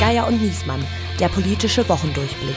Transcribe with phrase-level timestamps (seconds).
[0.00, 0.84] Geier und Niesmann,
[1.18, 2.56] der politische Wochendurchblick.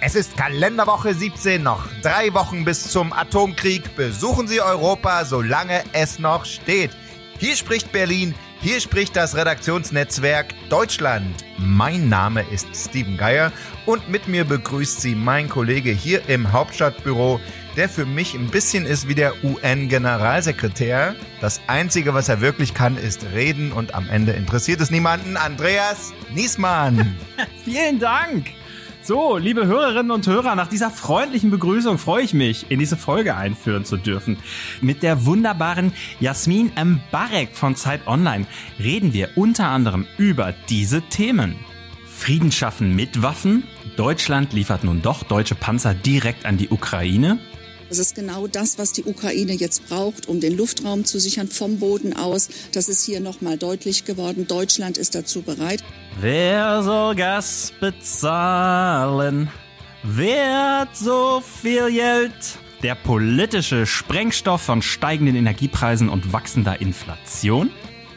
[0.00, 1.86] Es ist Kalenderwoche 17 noch.
[2.02, 3.96] Drei Wochen bis zum Atomkrieg.
[3.96, 6.90] Besuchen Sie Europa, solange es noch steht.
[7.38, 11.44] Hier spricht Berlin, hier spricht das Redaktionsnetzwerk Deutschland.
[11.58, 13.52] Mein Name ist Steven Geier
[13.86, 17.40] und mit mir begrüßt Sie mein Kollege hier im Hauptstadtbüro,
[17.76, 21.14] der für mich ein bisschen ist wie der UN-Generalsekretär.
[21.40, 25.36] Das Einzige, was er wirklich kann, ist reden und am Ende interessiert es niemanden.
[25.36, 27.16] Andreas Niesmann.
[27.64, 28.46] Vielen Dank.
[29.02, 33.36] So, liebe Hörerinnen und Hörer, nach dieser freundlichen Begrüßung freue ich mich, in diese Folge
[33.36, 34.38] einführen zu dürfen.
[34.80, 38.46] Mit der wunderbaren Jasmin Mbarek von Zeit Online
[38.78, 41.54] reden wir unter anderem über diese Themen.
[42.06, 43.64] Frieden schaffen mit Waffen.
[43.98, 47.38] Deutschland liefert nun doch deutsche Panzer direkt an die Ukraine.
[47.94, 51.78] Das ist genau das, was die Ukraine jetzt braucht, um den Luftraum zu sichern vom
[51.78, 52.48] Boden aus.
[52.72, 54.48] Das ist hier nochmal deutlich geworden.
[54.48, 55.84] Deutschland ist dazu bereit.
[56.20, 59.48] Wer soll Gas bezahlen?
[60.02, 62.32] Wer hat so viel Geld?
[62.82, 67.70] Der politische Sprengstoff von steigenden Energiepreisen und wachsender Inflation?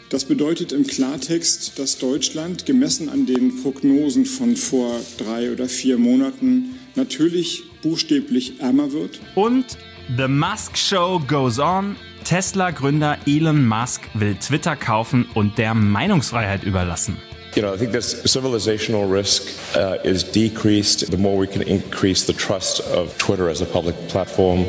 [0.09, 5.99] Das bedeutet im Klartext, dass Deutschland gemessen an den Prognosen von vor drei oder vier
[5.99, 9.19] Monaten natürlich buchstäblich ärmer wird.
[9.35, 9.77] Und
[10.17, 11.95] The Musk Show goes on.
[12.23, 17.17] Tesla-Gründer Elon Musk will Twitter kaufen und der Meinungsfreiheit überlassen.
[17.55, 19.43] You know, I think this civilizational risk
[19.75, 23.95] uh, is decreased the more we can increase the trust of Twitter as a public
[24.09, 24.65] platform.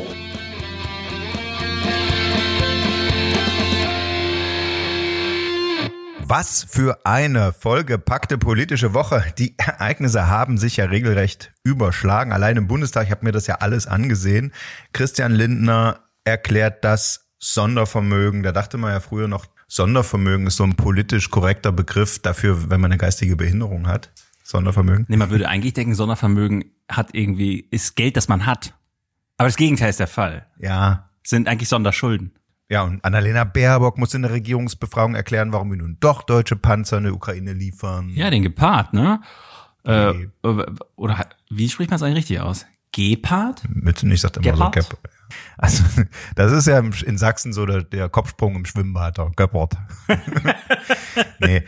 [6.31, 9.33] Was für eine vollgepackte politische Woche.
[9.39, 12.31] Die Ereignisse haben sich ja regelrecht überschlagen.
[12.33, 14.53] Allein im Bundestag, ich habe mir das ja alles angesehen.
[14.93, 18.43] Christian Lindner erklärt das Sondervermögen.
[18.43, 22.79] Da dachte man ja früher noch, Sondervermögen ist so ein politisch korrekter Begriff dafür, wenn
[22.79, 24.11] man eine geistige Behinderung hat.
[24.43, 25.07] Sondervermögen.
[25.09, 28.75] Nee, man würde eigentlich denken, Sondervermögen hat irgendwie, ist Geld, das man hat.
[29.37, 30.45] Aber das Gegenteil ist der Fall.
[30.59, 31.09] Ja.
[31.23, 32.33] Sind eigentlich Sonderschulden.
[32.69, 36.99] Ja, und Annalena Baerbock muss in der Regierungsbefragung erklären, warum wir nun doch deutsche Panzer
[36.99, 38.09] in der Ukraine liefern.
[38.09, 39.21] Ja, den Gepard, ne?
[39.83, 40.27] Äh,
[40.95, 42.67] oder wie spricht man es eigentlich richtig aus?
[42.91, 43.63] Gepard?
[43.67, 44.83] Bitte nicht, sagt immer Gepard?
[44.83, 44.99] so Gep
[45.57, 45.83] Also,
[46.35, 49.75] das ist ja in Sachsen so der, der Kopfsprung im Schwimmbad, Gepard.
[51.39, 51.63] nee.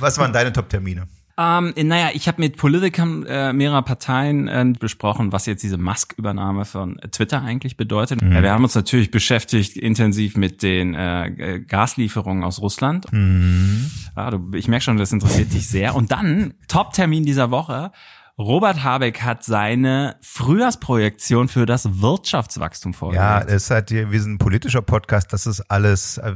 [0.00, 1.06] Was waren deine Top-Termine?
[1.38, 6.64] Ähm, naja, ich habe mit Politikern äh, mehrerer Parteien äh, besprochen, was jetzt diese Musk-Übernahme
[6.64, 8.22] von Twitter eigentlich bedeutet.
[8.22, 8.32] Mhm.
[8.32, 13.12] Ja, wir haben uns natürlich beschäftigt intensiv mit den äh, Gaslieferungen aus Russland.
[13.12, 13.90] Mhm.
[14.16, 15.94] Ja, du, ich merke schon, das interessiert dich sehr.
[15.94, 17.92] Und dann, Top-Termin dieser Woche,
[18.38, 23.46] Robert Habeck hat seine Frühjahrsprojektion für das Wirtschaftswachstum Ja, vorgelegt.
[23.48, 26.34] es ist halt, hier- wir sind ein politischer Podcast, das ist alles, äh,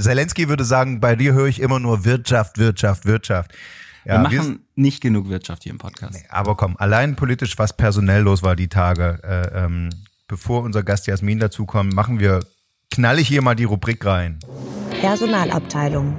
[0.00, 3.52] Zelensky würde sagen, bei dir höre ich immer nur Wirtschaft, Wirtschaft, Wirtschaft.
[4.04, 6.18] Wir Ja, machen nicht genug Wirtschaft hier im Podcast.
[6.28, 9.90] Aber komm, allein politisch, was personell los war die Tage, äh, ähm,
[10.28, 12.44] bevor unser Gast Jasmin dazukommt, machen wir,
[12.90, 14.38] knall ich hier mal die Rubrik rein.
[15.00, 16.18] Personalabteilung.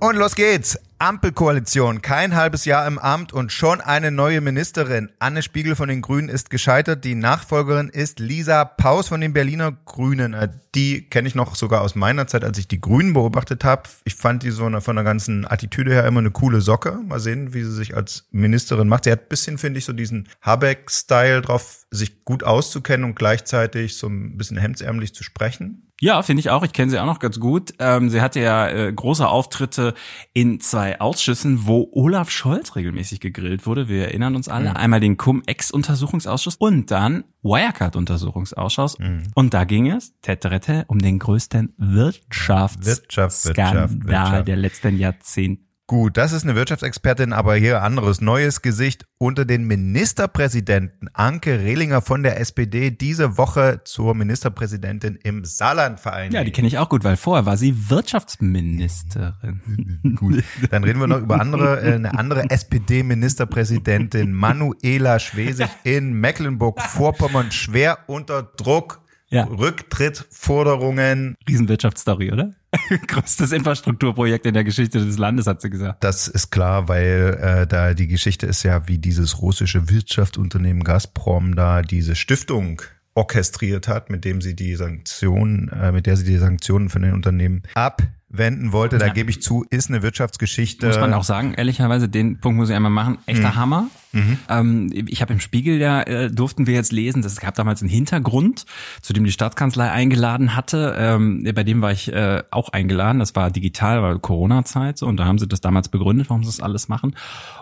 [0.00, 0.78] Und los geht's.
[1.02, 5.10] Ampelkoalition, kein halbes Jahr im Amt und schon eine neue Ministerin.
[5.18, 7.04] Anne Spiegel von den Grünen ist gescheitert.
[7.04, 10.32] Die Nachfolgerin ist Lisa Paus von den Berliner Grünen.
[10.32, 13.82] Äh, Die kenne ich noch sogar aus meiner Zeit, als ich die Grünen beobachtet habe.
[14.04, 16.92] Ich fand die so eine, von der ganzen Attitüde her immer eine coole Socke.
[17.04, 19.02] Mal sehen, wie sie sich als Ministerin macht.
[19.02, 24.06] Sie hat bisschen, finde ich, so diesen Habeck-Style drauf, sich gut auszukennen und gleichzeitig so
[24.06, 25.88] ein bisschen hemdsärmlich zu sprechen.
[26.02, 26.64] Ja, finde ich auch.
[26.64, 27.74] Ich kenne sie auch noch ganz gut.
[27.78, 29.94] Ähm, sie hatte ja äh, große Auftritte
[30.32, 33.86] in zwei Ausschüssen, wo Olaf Scholz regelmäßig gegrillt wurde.
[33.86, 34.74] Wir erinnern uns alle.
[34.74, 38.96] Einmal den Cum-Ex-Untersuchungsausschuss und dann Wirecard-Untersuchungsausschuss.
[39.36, 44.48] Und da ging es, teterete, um den größten Wirtschaft, Wirtschaftsskandal Wirtschaft, Wirtschaft.
[44.48, 45.62] der letzten Jahrzehnte.
[45.88, 51.08] Gut, das ist eine Wirtschaftsexpertin, aber hier anderes neues Gesicht unter den Ministerpräsidenten.
[51.12, 56.32] Anke Rehlinger von der SPD diese Woche zur Ministerpräsidentin im Saarlandverein.
[56.32, 59.60] Ja, die kenne ich auch gut, weil vorher war sie Wirtschaftsministerin.
[60.16, 67.50] Gut, dann reden wir noch über andere, äh, eine andere SPD-Ministerpräsidentin, Manuela Schwesig in Mecklenburg-Vorpommern,
[67.50, 69.01] schwer unter Druck.
[69.32, 69.44] Ja.
[69.44, 71.36] Rücktrittforderungen.
[71.48, 72.52] Riesenwirtschaftsstory, oder?
[73.06, 76.04] Größtes Infrastrukturprojekt in der Geschichte des Landes, hat sie gesagt.
[76.04, 81.54] Das ist klar, weil äh, da die Geschichte ist ja, wie dieses russische Wirtschaftsunternehmen Gazprom
[81.56, 82.82] da diese Stiftung
[83.14, 87.12] orchestriert hat, mit dem sie die Sanktionen, äh, mit der sie die Sanktionen von den
[87.12, 88.96] Unternehmen abwenden wollte.
[88.98, 89.12] Da Ja.
[89.12, 90.86] gebe ich zu, ist eine Wirtschaftsgeschichte.
[90.86, 93.18] Muss man auch sagen, ehrlicherweise, den Punkt muss ich einmal machen.
[93.26, 93.88] Echter Hammer.
[94.12, 94.38] Mhm.
[94.48, 97.82] Ähm, ich habe im Spiegel ja äh, durften wir jetzt lesen, dass es gab damals
[97.82, 98.66] einen Hintergrund,
[99.00, 100.94] zu dem die Staatskanzlei eingeladen hatte.
[100.98, 103.18] Ähm, bei dem war ich äh, auch eingeladen.
[103.18, 106.48] Das war digital, war Corona-Zeit so, und da haben sie das damals begründet, warum sie
[106.48, 107.16] das alles machen.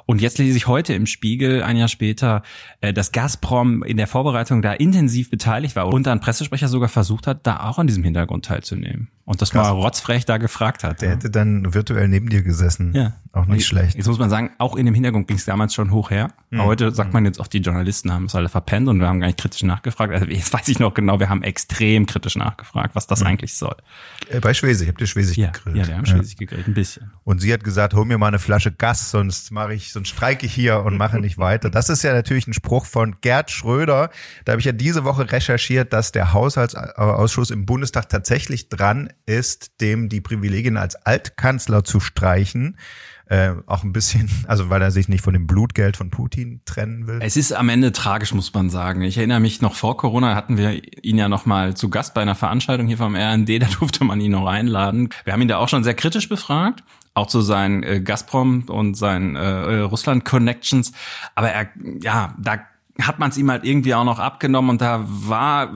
[0.06, 2.42] Und jetzt lese ich heute im Spiegel, ein Jahr später,
[2.80, 7.26] äh, dass Gazprom in der Vorbereitung da intensiv beteiligt war und ein Pressesprecher sogar versucht
[7.26, 9.08] hat, da auch an diesem Hintergrund teilzunehmen.
[9.24, 9.68] Und das Krass.
[9.68, 11.02] mal rotzfrech da gefragt hat.
[11.02, 11.14] Der ja.
[11.14, 12.92] hätte dann virtuell neben dir gesessen.
[12.94, 13.12] Ja.
[13.32, 13.96] Auch nicht schlecht.
[13.96, 16.32] Jetzt muss man sagen, auch in dem Hintergrund ging es damals schon hoch her.
[16.50, 16.64] Mhm.
[16.64, 19.28] heute sagt man jetzt auch, die Journalisten haben es alle verpennt und wir haben gar
[19.28, 20.12] nicht kritisch nachgefragt.
[20.12, 23.28] Also jetzt weiß ich noch genau, wir haben extrem kritisch nachgefragt, was das mhm.
[23.28, 23.76] eigentlich soll.
[24.28, 25.50] Äh, bei Schwesig, habt ihr Schwesig ja.
[25.50, 25.76] gegrillt?
[25.76, 26.46] Ja, wir haben Schwesig ja.
[26.46, 27.12] gegrillt, ein bisschen.
[27.22, 30.44] Und sie hat gesagt, hol mir mal eine Flasche Gas, sonst mache ich, sonst streike
[30.44, 31.70] ich hier und mache nicht weiter.
[31.70, 34.10] Das ist ja natürlich ein Spruch von Gerd Schröder.
[34.44, 39.80] Da habe ich ja diese Woche recherchiert, dass der Haushaltsausschuss im Bundestag tatsächlich dran ist,
[39.80, 42.76] dem die Privilegien als Altkanzler zu streichen
[43.30, 47.06] äh, auch ein bisschen, also weil er sich nicht von dem Blutgeld von Putin trennen
[47.06, 47.20] will.
[47.22, 49.02] Es ist am Ende tragisch, muss man sagen.
[49.02, 52.22] Ich erinnere mich noch vor Corona hatten wir ihn ja noch mal zu Gast bei
[52.22, 55.10] einer Veranstaltung hier vom RND, da durfte man ihn noch einladen.
[55.24, 56.82] Wir haben ihn da auch schon sehr kritisch befragt
[57.12, 60.92] auch zu seinen äh, Gazprom und seinen äh, Russland Connections,
[61.34, 61.68] aber er
[62.00, 62.60] ja, da
[63.02, 65.70] hat man es ihm halt irgendwie auch noch abgenommen und da war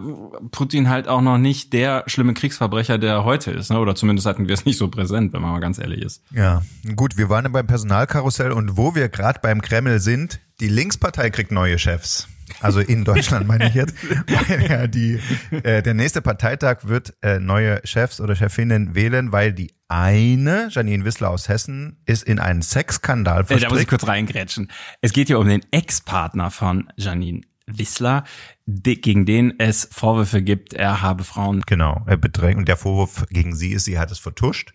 [0.50, 3.70] Putin halt auch noch nicht der schlimme Kriegsverbrecher, der heute ist.
[3.70, 3.78] Ne?
[3.78, 6.22] Oder zumindest hatten wir es nicht so präsent, wenn man mal ganz ehrlich ist.
[6.32, 6.62] Ja,
[6.96, 11.52] gut, wir waren beim Personalkarussell und wo wir gerade beim Kreml sind, die Linkspartei kriegt
[11.52, 12.28] neue Chefs.
[12.60, 13.94] Also in Deutschland meine ich jetzt.
[14.02, 15.20] Weil ja die,
[15.50, 21.04] äh, der nächste Parteitag wird äh, neue Chefs oder Chefinnen wählen, weil die eine, Janine
[21.04, 23.62] Wissler aus Hessen, ist in einen Sexskandal verstrickt.
[23.62, 24.70] Äh, da muss ich kurz reingrätschen.
[25.00, 28.24] Es geht hier um den Ex-Partner von Janine Wissler,
[28.66, 31.62] gegen den es Vorwürfe gibt, er habe Frauen.
[31.66, 32.58] Genau, er bedrängt.
[32.58, 34.73] Und der Vorwurf gegen sie ist, sie hat es vertuscht.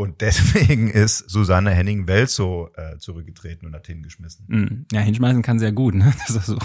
[0.00, 4.46] Und deswegen ist Susanne Henning-Welzow äh, zurückgetreten und hat hingeschmissen.
[4.48, 5.94] Mm, ja, hinschmeißen kann sehr gut.
[5.94, 6.14] Ne?
[6.26, 6.58] Das ist so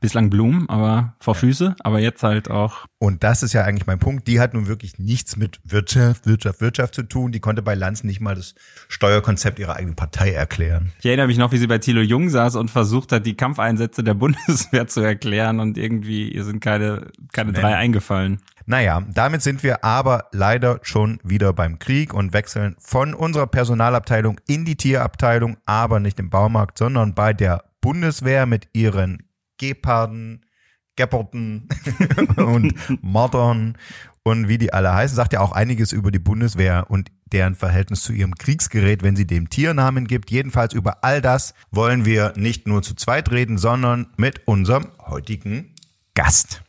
[0.00, 1.40] bislang Blumen, aber vor ja.
[1.40, 2.86] Füße, aber jetzt halt auch.
[2.98, 4.28] Und das ist ja eigentlich mein Punkt.
[4.28, 7.32] Die hat nun wirklich nichts mit Wirtschaft, Wirtschaft, Wirtschaft zu tun.
[7.32, 8.54] Die konnte bei Lanz nicht mal das
[8.88, 10.92] Steuerkonzept ihrer eigenen Partei erklären.
[10.98, 14.04] Ich erinnere mich noch, wie sie bei Thilo Jung saß und versucht hat, die Kampfeinsätze
[14.04, 18.40] der Bundeswehr zu erklären und irgendwie ihr sind keine, keine drei eingefallen.
[18.66, 24.40] Naja, damit sind wir aber leider schon wieder beim Krieg und wechseln von unserer Personalabteilung
[24.46, 29.24] in die Tierabteilung, aber nicht im Baumarkt, sondern bei der Bundeswehr mit ihren
[29.58, 30.44] Geparden,
[30.96, 31.68] Gepperten
[32.36, 33.76] und Mordern
[34.24, 38.02] und wie die alle heißen, sagt ja auch einiges über die Bundeswehr und deren Verhältnis
[38.02, 40.30] zu ihrem Kriegsgerät, wenn sie dem Tiernamen gibt.
[40.30, 45.74] Jedenfalls über all das wollen wir nicht nur zu zweit reden, sondern mit unserem heutigen
[46.14, 46.62] Gast.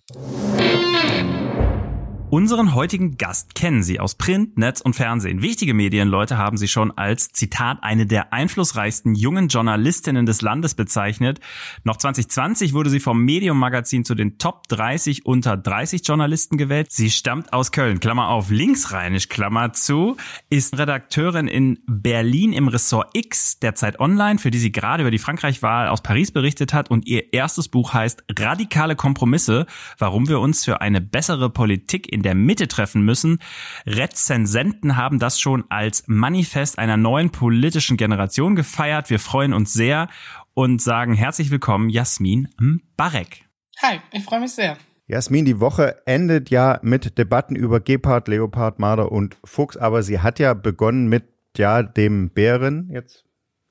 [2.33, 5.43] Unseren heutigen Gast kennen Sie aus Print, Netz und Fernsehen.
[5.43, 11.39] Wichtige Medienleute haben Sie schon als, Zitat, eine der einflussreichsten jungen Journalistinnen des Landes bezeichnet.
[11.83, 16.91] Noch 2020 wurde sie vom Medium Magazin zu den Top 30 unter 30 Journalisten gewählt.
[16.91, 20.17] Sie stammt aus Köln, Klammer auf, linksrheinisch, Klammer zu,
[20.49, 25.11] ist Redakteurin in Berlin im Ressort X der Zeit Online, für die sie gerade über
[25.11, 29.67] die Frankreich-Wahl aus Paris berichtet hat und ihr erstes Buch heißt Radikale Kompromisse,
[29.99, 33.39] warum wir uns für eine bessere Politik in der Mitte treffen müssen.
[33.85, 39.09] Rezensenten haben das schon als Manifest einer neuen politischen Generation gefeiert.
[39.09, 40.09] Wir freuen uns sehr
[40.53, 42.49] und sagen herzlich willkommen, Jasmin
[42.97, 43.45] Barek.
[43.81, 44.77] Hi, ich freue mich sehr.
[45.07, 50.19] Jasmin, die Woche endet ja mit Debatten über Gepard, Leopard, Marder und Fuchs, aber sie
[50.19, 51.25] hat ja begonnen mit
[51.57, 53.25] ja dem Bären jetzt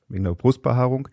[0.08, 1.08] wegen der Brustbehaarung.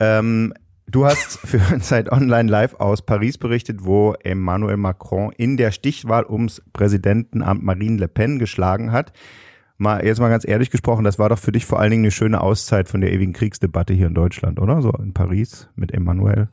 [0.00, 0.52] Ähm,
[0.90, 6.26] Du hast für Zeit Online Live aus Paris berichtet, wo Emmanuel Macron in der Stichwahl
[6.28, 9.12] ums Präsidentenamt Marine Le Pen geschlagen hat.
[9.78, 12.10] Mal, jetzt mal ganz ehrlich gesprochen, das war doch für dich vor allen Dingen eine
[12.10, 14.82] schöne Auszeit von der ewigen Kriegsdebatte hier in Deutschland, oder?
[14.82, 16.48] So in Paris mit Emmanuel.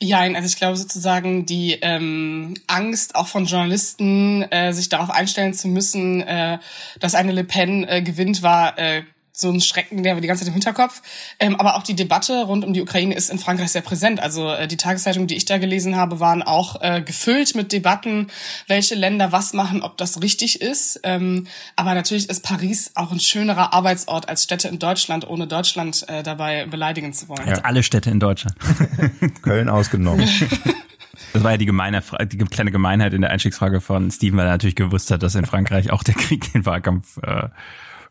[0.00, 5.54] Ja, also ich glaube sozusagen die ähm, Angst auch von Journalisten, äh, sich darauf einstellen
[5.54, 6.58] zu müssen, äh,
[7.00, 9.02] dass eine Le Pen äh, gewinnt, war äh,
[9.34, 11.00] so ein Schrecken, der wir die ganze Zeit im Hinterkopf.
[11.40, 14.20] Ähm, aber auch die Debatte rund um die Ukraine ist in Frankreich sehr präsent.
[14.20, 18.28] Also äh, die Tageszeitungen, die ich da gelesen habe, waren auch äh, gefüllt mit Debatten,
[18.68, 21.00] welche Länder was machen, ob das richtig ist.
[21.02, 21.46] Ähm,
[21.76, 26.22] aber natürlich ist Paris auch ein schönerer Arbeitsort als Städte in Deutschland, ohne Deutschland äh,
[26.22, 27.48] dabei beleidigen zu wollen.
[27.48, 27.64] Als ja.
[27.64, 28.56] alle Städte in Deutschland.
[29.42, 30.28] Köln ausgenommen.
[31.32, 34.52] Das war ja die, gemeine, die kleine Gemeinheit in der Einstiegsfrage von Steven, weil er
[34.52, 37.48] natürlich gewusst hat, dass in Frankreich auch der Krieg den Wahlkampf äh,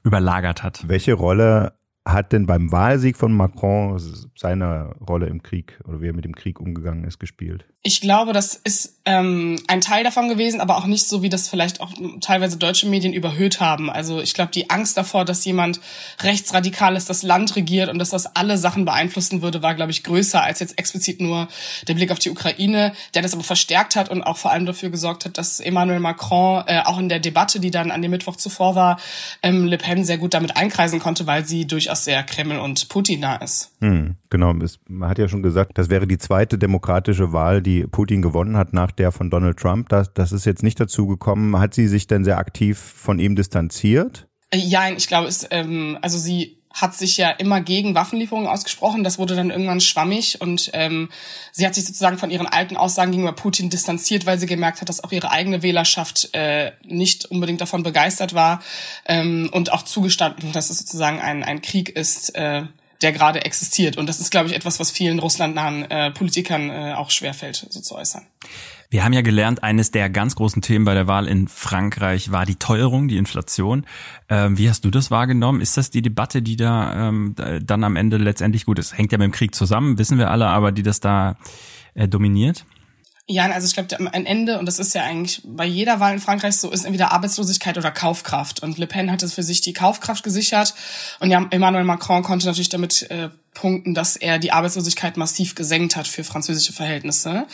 [0.03, 0.87] überlagert hat.
[0.87, 1.73] Welche Rolle
[2.13, 3.99] hat denn beim Wahlsieg von Macron
[4.35, 7.65] seine Rolle im Krieg oder wie er mit dem Krieg umgegangen ist, gespielt?
[7.83, 11.49] Ich glaube, das ist ähm, ein Teil davon gewesen, aber auch nicht so, wie das
[11.49, 13.89] vielleicht auch teilweise deutsche Medien überhöht haben.
[13.89, 15.79] Also ich glaube, die Angst davor, dass jemand
[16.21, 20.43] rechtsradikales das Land regiert und dass das alle Sachen beeinflussen würde, war, glaube ich, größer
[20.43, 21.47] als jetzt explizit nur
[21.87, 24.91] der Blick auf die Ukraine, der das aber verstärkt hat und auch vor allem dafür
[24.91, 28.35] gesorgt hat, dass Emmanuel Macron äh, auch in der Debatte, die dann an dem Mittwoch
[28.35, 28.99] zuvor war,
[29.41, 33.21] ähm, Le Pen sehr gut damit einkreisen konnte, weil sie durchaus sehr Kreml- und Putin
[33.21, 33.71] nah ist.
[33.79, 34.53] Hm, genau,
[34.87, 38.73] man hat ja schon gesagt, das wäre die zweite demokratische Wahl, die Putin gewonnen hat
[38.73, 39.89] nach der von Donald Trump.
[39.89, 41.59] Das, das ist jetzt nicht dazu gekommen.
[41.59, 44.27] Hat sie sich denn sehr aktiv von ihm distanziert?
[44.51, 49.03] Äh, ja, ich glaube, es, ähm, also sie hat sich ja immer gegen Waffenlieferungen ausgesprochen.
[49.03, 51.09] Das wurde dann irgendwann schwammig und ähm,
[51.51, 54.89] sie hat sich sozusagen von ihren alten Aussagen gegenüber Putin distanziert, weil sie gemerkt hat,
[54.89, 58.61] dass auch ihre eigene Wählerschaft äh, nicht unbedingt davon begeistert war
[59.05, 62.63] ähm, und auch zugestanden, dass es sozusagen ein, ein Krieg ist, äh,
[63.01, 63.97] der gerade existiert.
[63.97, 67.81] Und das ist, glaube ich, etwas, was vielen russlandnahen äh, Politikern äh, auch schwerfällt, so
[67.81, 68.25] zu äußern.
[68.91, 72.45] Wir haben ja gelernt, eines der ganz großen Themen bei der Wahl in Frankreich war
[72.45, 73.85] die Teuerung, die Inflation.
[74.27, 75.61] Ähm, wie hast du das wahrgenommen?
[75.61, 77.33] Ist das die Debatte, die da ähm,
[77.63, 78.97] dann am Ende letztendlich gut ist?
[78.97, 81.37] Hängt ja mit dem Krieg zusammen, wissen wir alle, aber die das da
[81.93, 82.65] äh, dominiert?
[83.31, 86.19] Ja, also ich glaube, am Ende, und das ist ja eigentlich bei jeder Wahl in
[86.19, 88.61] Frankreich so, ist entweder Arbeitslosigkeit oder Kaufkraft.
[88.61, 90.73] Und Le Pen hat es für sich die Kaufkraft gesichert.
[91.21, 95.95] Und ja, Emmanuel Macron konnte natürlich damit äh, punkten, dass er die Arbeitslosigkeit massiv gesenkt
[95.95, 97.47] hat für französische Verhältnisse.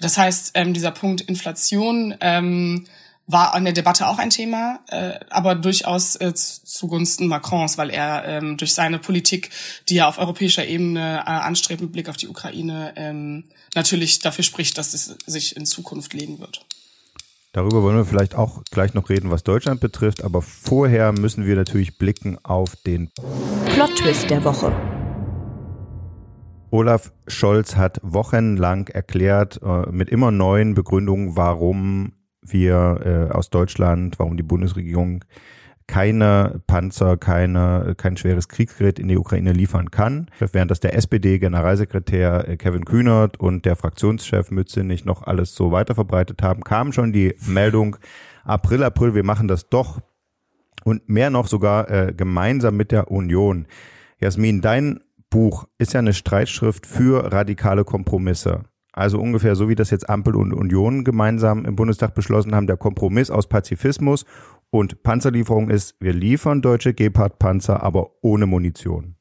[0.00, 2.86] Das heißt, ähm, dieser Punkt Inflation ähm,
[3.28, 8.24] war an der Debatte auch ein Thema, äh, aber durchaus äh, zugunsten Macrons, weil er
[8.24, 9.50] ähm, durch seine Politik,
[9.88, 13.44] die er auf europäischer Ebene äh, anstrebt mit Blick auf die Ukraine, ähm,
[13.74, 16.64] natürlich dafür spricht, dass es sich in Zukunft legen wird.
[17.52, 21.54] Darüber wollen wir vielleicht auch gleich noch reden, was Deutschland betrifft, aber vorher müssen wir
[21.54, 23.10] natürlich blicken auf den
[23.66, 24.74] Plot-Twist der Woche.
[26.70, 32.12] Olaf Scholz hat wochenlang erklärt, äh, mit immer neuen Begründungen, warum
[32.52, 35.24] wir äh, aus Deutschland, warum die Bundesregierung
[35.88, 40.30] keine Panzer, keine, kein schweres Kriegsgerät in die Ukraine liefern kann.
[40.38, 45.94] Während das der SPD-Generalsekretär äh, Kevin Kühnert und der Fraktionschef Mützenich noch alles so weiter
[45.94, 47.96] verbreitet haben, kam schon die Meldung,
[48.44, 50.00] April, April, wir machen das doch.
[50.84, 53.66] Und mehr noch sogar äh, gemeinsam mit der Union.
[54.20, 55.00] Jasmin, dein
[55.30, 58.64] Buch ist ja eine Streitschrift für radikale Kompromisse.
[58.98, 62.76] Also ungefähr so wie das jetzt Ampel und Union gemeinsam im Bundestag beschlossen haben, der
[62.76, 64.24] Kompromiss aus Pazifismus
[64.70, 69.14] und Panzerlieferung ist, wir liefern deutsche Gepard-Panzer, aber ohne Munition.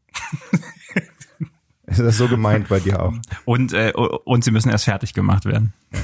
[1.86, 3.14] ist das so gemeint bei dir auch?
[3.46, 5.74] Und, äh, und sie müssen erst fertig gemacht werden.
[5.94, 6.00] Ja.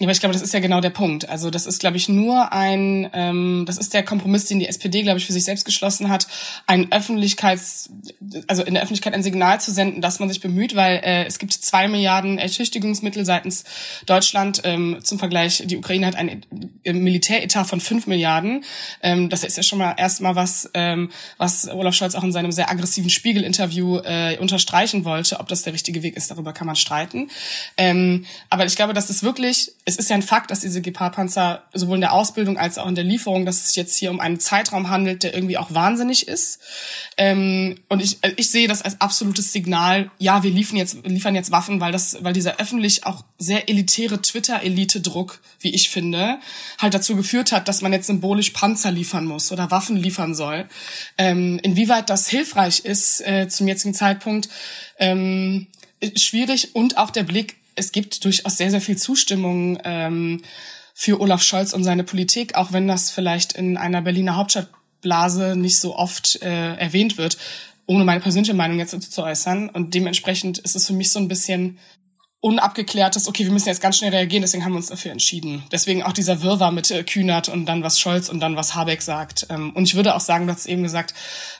[0.00, 1.28] Ja, aber ich glaube, das ist ja genau der Punkt.
[1.28, 5.02] Also das ist, glaube ich, nur ein, ähm, das ist der Kompromiss, den die SPD,
[5.02, 6.26] glaube ich, für sich selbst geschlossen hat,
[6.66, 7.90] ein Öffentlichkeits,
[8.46, 11.38] also in der Öffentlichkeit ein Signal zu senden, dass man sich bemüht, weil äh, es
[11.38, 13.64] gibt zwei Milliarden Ertüchtigungsmittel seitens
[14.06, 14.62] Deutschland.
[14.64, 16.46] Ähm, zum Vergleich, die Ukraine hat einen
[16.82, 18.64] Militäretat von fünf Milliarden.
[19.02, 22.52] Ähm, das ist ja schon mal erstmal was, ähm, was Olaf Scholz auch in seinem
[22.52, 25.40] sehr aggressiven Spiegel-Interview äh, unterstreichen wollte.
[25.40, 27.28] Ob das der richtige Weg ist, darüber kann man streiten.
[27.76, 31.64] Ähm, aber ich glaube, dass es wirklich es ist ja ein Fakt, dass diese Gepard-Panzer
[31.74, 34.38] sowohl in der Ausbildung als auch in der Lieferung, dass es jetzt hier um einen
[34.38, 36.60] Zeitraum handelt, der irgendwie auch wahnsinnig ist.
[37.16, 41.34] Ähm, und ich, äh, ich sehe das als absolutes Signal, ja, wir liefern jetzt, liefern
[41.34, 46.38] jetzt Waffen, weil das, weil dieser öffentlich auch sehr elitäre Twitter-Elite-Druck, wie ich finde,
[46.78, 50.68] halt dazu geführt hat, dass man jetzt symbolisch Panzer liefern muss oder Waffen liefern soll.
[51.18, 54.48] Ähm, inwieweit das hilfreich ist äh, zum jetzigen Zeitpunkt,
[54.98, 55.66] ähm,
[56.16, 60.42] schwierig und auch der Blick es gibt durchaus sehr, sehr viel Zustimmung ähm,
[60.94, 65.78] für Olaf Scholz und seine Politik, auch wenn das vielleicht in einer Berliner Hauptstadtblase nicht
[65.78, 67.38] so oft äh, erwähnt wird,
[67.86, 69.68] ohne meine persönliche Meinung jetzt zu äußern.
[69.68, 71.78] Und dementsprechend ist es für mich so ein bisschen
[72.42, 75.62] unabgeklärtes, okay, wir müssen jetzt ganz schnell reagieren, deswegen haben wir uns dafür entschieden.
[75.70, 79.02] Deswegen auch dieser Wirrwarr mit äh, Kühnert und dann was Scholz und dann was Habeck
[79.02, 79.46] sagt.
[79.50, 81.12] Ähm, und ich würde auch sagen, du hast eben gesagt,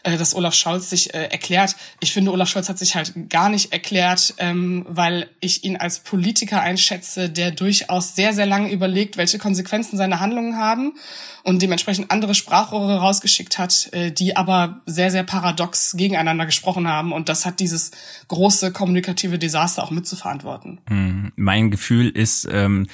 [0.04, 1.76] äh, dass Olaf Scholz sich äh, erklärt.
[2.00, 5.98] Ich finde, Olaf Scholz hat sich halt gar nicht erklärt, ähm, weil ich ihn als
[5.98, 10.94] Politiker einschätze, der durchaus sehr, sehr lange überlegt, welche Konsequenzen seine Handlungen haben
[11.42, 17.12] und dementsprechend andere Sprachrohre rausgeschickt hat, äh, die aber sehr, sehr paradox gegeneinander gesprochen haben.
[17.12, 17.90] Und das hat dieses
[18.28, 20.80] große kommunikative Desaster auch mitzuverantworten.
[20.88, 22.86] Hm, mein Gefühl ist, ähm,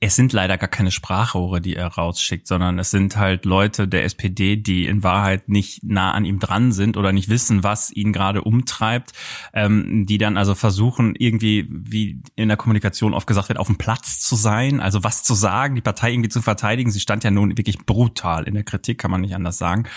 [0.00, 4.04] es sind leider gar keine Sprachrohre, die er rausschickt, sondern es sind halt Leute der
[4.04, 8.12] SPD, die in Wahrheit nicht nah an ihm dran sind oder nicht wissen, was ihn
[8.12, 9.12] gerade umtreibt,
[9.52, 13.76] ähm, die dann also versuchen, irgendwie, wie in der Kommunikation oft gesagt wird, auf dem
[13.76, 16.92] Platz zu sein, also was zu sagen, die Partei irgendwie zu verteidigen.
[16.92, 19.88] Sie stand ja nun wirklich brutal in der Kritik, kann man nicht anders sagen.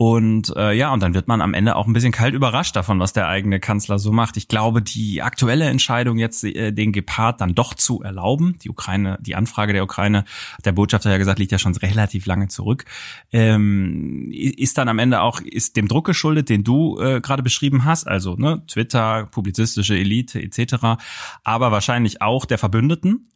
[0.00, 3.00] Und äh, ja, und dann wird man am Ende auch ein bisschen kalt überrascht davon,
[3.00, 4.36] was der eigene Kanzler so macht.
[4.36, 9.18] Ich glaube, die aktuelle Entscheidung jetzt, äh, den Gepard dann doch zu erlauben, die Ukraine,
[9.20, 10.24] die Anfrage der Ukraine,
[10.64, 12.84] der Botschafter ja gesagt, liegt ja schon relativ lange zurück,
[13.32, 17.84] ähm, ist dann am Ende auch ist dem Druck geschuldet, den du äh, gerade beschrieben
[17.84, 21.00] hast, also ne, Twitter, publizistische Elite etc.,
[21.42, 23.26] aber wahrscheinlich auch der Verbündeten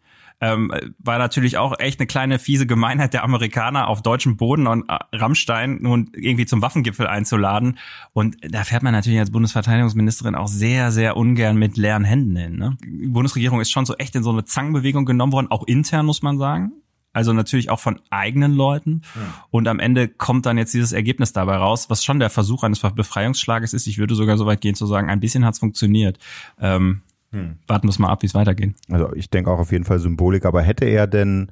[0.42, 4.90] ähm, war natürlich auch echt eine kleine fiese Gemeinheit der Amerikaner auf deutschem Boden und
[4.90, 7.78] äh, Rammstein nun irgendwie zum Waffengipfel einzuladen.
[8.12, 12.56] Und da fährt man natürlich als Bundesverteidigungsministerin auch sehr, sehr ungern mit leeren Händen hin.
[12.56, 12.76] Ne?
[12.82, 16.22] Die Bundesregierung ist schon so echt in so eine Zangenbewegung genommen worden, auch intern muss
[16.22, 16.72] man sagen.
[17.12, 19.02] Also natürlich auch von eigenen Leuten.
[19.14, 19.20] Ja.
[19.50, 22.80] Und am Ende kommt dann jetzt dieses Ergebnis dabei raus, was schon der Versuch eines
[22.80, 23.86] Befreiungsschlages ist.
[23.86, 26.18] Ich würde sogar so weit gehen zu sagen, ein bisschen hat's funktioniert.
[26.58, 27.02] Ähm,
[27.32, 27.56] hm.
[27.66, 28.74] Warten wir mal ab, wie es weitergeht.
[28.90, 31.50] Also ich denke auch auf jeden Fall Symbolik, aber hätte er denn,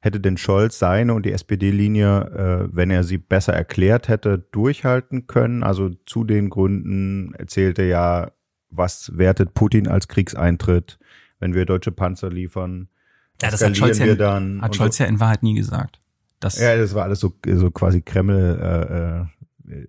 [0.00, 2.20] hätte denn Scholz seine und die SPD-Linie,
[2.70, 5.62] äh, wenn er sie besser erklärt hätte, durchhalten können?
[5.62, 8.32] Also zu den Gründen erzählte ja,
[8.70, 10.98] was wertet Putin als Kriegseintritt,
[11.40, 12.88] wenn wir deutsche Panzer liefern?
[13.42, 15.04] Ja, das hat Scholz, ja, dann hat Scholz so.
[15.04, 16.00] ja in Wahrheit nie gesagt.
[16.40, 19.26] Das ja, das war alles so, so quasi Kreml, äh, äh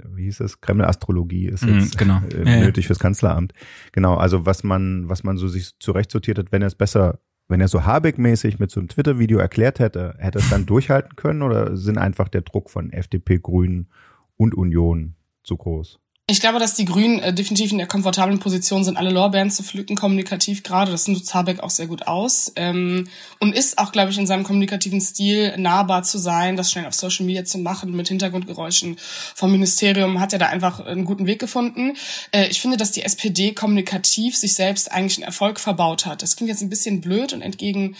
[0.09, 2.21] wie hieß es, Kreml-Astrologie ist mhm, jetzt genau.
[2.33, 2.87] äh, nötig ja.
[2.87, 3.53] fürs Kanzleramt.
[3.91, 7.61] Genau, also was man, was man so sich zurechtsortiert hat, wenn er es besser, wenn
[7.61, 11.75] er so Habeck-mäßig mit so einem Twitter-Video erklärt hätte, hätte es dann durchhalten können oder
[11.77, 13.89] sind einfach der Druck von FDP, Grünen
[14.37, 15.99] und Union zu groß?
[16.29, 19.63] Ich glaube, dass die Grünen äh, definitiv in der komfortablen Position sind, alle Lorbeeren zu
[19.63, 20.91] pflücken, kommunikativ gerade.
[20.91, 22.51] Das nutzt Habeck auch sehr gut aus.
[22.55, 23.07] Ähm,
[23.39, 26.93] und ist auch, glaube ich, in seinem kommunikativen Stil nahbar zu sein, das schnell auf
[26.93, 28.97] Social Media zu machen, mit Hintergrundgeräuschen
[29.33, 31.93] vom Ministerium, hat er da einfach einen guten Weg gefunden.
[32.31, 36.21] Äh, ich finde, dass die SPD kommunikativ sich selbst eigentlich einen Erfolg verbaut hat.
[36.21, 37.95] Das klingt jetzt ein bisschen blöd und entgegen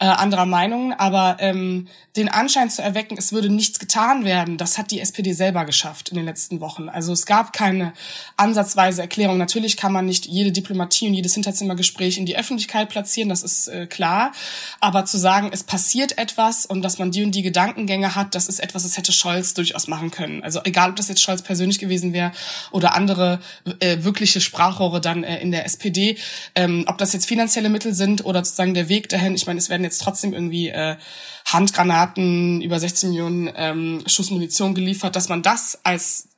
[0.00, 4.78] äh, anderer Meinung, aber ähm, den Anschein zu erwecken, es würde nichts getan werden, das
[4.78, 6.88] hat die SPD selber geschafft in den letzten Wochen.
[6.88, 7.69] Also es gab keine
[8.36, 9.38] ansatzweise Erklärung.
[9.38, 13.68] Natürlich kann man nicht jede Diplomatie und jedes Hinterzimmergespräch in die Öffentlichkeit platzieren, das ist
[13.68, 14.32] äh, klar.
[14.80, 18.48] Aber zu sagen, es passiert etwas und dass man die und die Gedankengänge hat, das
[18.48, 20.42] ist etwas, das hätte Scholz durchaus machen können.
[20.42, 22.32] Also egal, ob das jetzt Scholz persönlich gewesen wäre
[22.70, 23.40] oder andere
[23.80, 26.16] äh, wirkliche Sprachrohre dann äh, in der SPD,
[26.54, 29.34] ähm, ob das jetzt finanzielle Mittel sind oder sozusagen der Weg dahin.
[29.34, 30.96] Ich meine, es werden jetzt trotzdem irgendwie äh,
[31.46, 36.29] Handgranaten über 16 Millionen ähm, Schuss Munition geliefert, dass man das als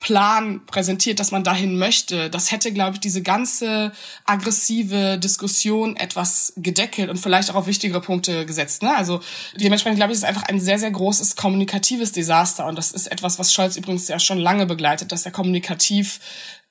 [0.00, 3.92] Plan präsentiert, dass man dahin möchte, das hätte, glaube ich, diese ganze
[4.24, 8.82] aggressive Diskussion etwas gedeckelt und vielleicht auch auf wichtigere Punkte gesetzt.
[8.82, 8.96] Ne?
[8.96, 9.20] Also
[9.56, 13.38] dementsprechend, glaube ich, ist einfach ein sehr, sehr großes kommunikatives Desaster und das ist etwas,
[13.38, 16.18] was Scholz übrigens ja schon lange begleitet, dass er kommunikativ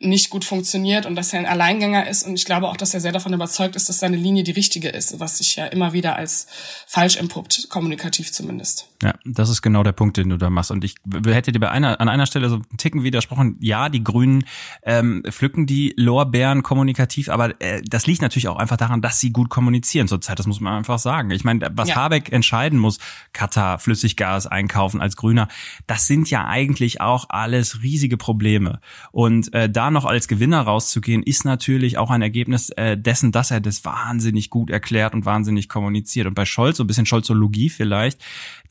[0.02, 2.24] nicht gut funktioniert und dass er ein Alleingänger ist.
[2.26, 4.88] Und ich glaube auch, dass er sehr davon überzeugt ist, dass seine Linie die richtige
[4.88, 6.48] ist, was sich ja immer wieder als
[6.88, 8.88] falsch entpuppt, kommunikativ zumindest.
[9.04, 10.72] Ja, das ist genau der Punkt, den du da machst.
[10.72, 13.58] Und ich hätte dir bei einer, an einer Stelle so einen Ticken widersprochen.
[13.60, 14.46] Ja, die Grünen
[14.84, 19.32] ähm, pflücken die Lorbeeren kommunikativ, aber äh, das liegt natürlich auch einfach daran, dass sie
[19.32, 20.40] gut kommunizieren zurzeit.
[20.40, 21.32] Das muss man einfach sagen.
[21.32, 21.96] Ich meine, was ja.
[21.96, 23.00] Habeck entscheiden muss,
[23.34, 25.50] Katar, Flüssiggas einkaufen als Grüner,
[25.88, 28.80] das sind ja eigentlich auch alles riesige Probleme.
[29.12, 33.52] Und äh, da noch als Gewinner rauszugehen, ist natürlich auch ein Ergebnis äh, dessen, dass
[33.52, 36.28] er das wahnsinnig gut erklärt und wahnsinnig kommuniziert.
[36.28, 38.22] Und bei Scholz, so ein bisschen Scholzologie vielleicht,